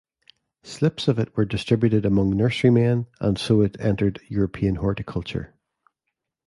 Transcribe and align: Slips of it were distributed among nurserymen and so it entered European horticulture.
Slips 0.63 1.07
of 1.07 1.19
it 1.19 1.37
were 1.37 1.45
distributed 1.45 2.07
among 2.07 2.31
nurserymen 2.33 3.05
and 3.19 3.37
so 3.37 3.61
it 3.61 3.79
entered 3.79 4.19
European 4.29 4.77
horticulture. 4.77 5.53